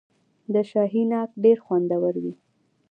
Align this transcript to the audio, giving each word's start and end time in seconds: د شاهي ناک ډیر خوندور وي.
د 0.53 0.55
شاهي 0.71 1.03
ناک 1.13 1.29
ډیر 1.43 1.57
خوندور 1.65 2.13
وي. 2.23 2.33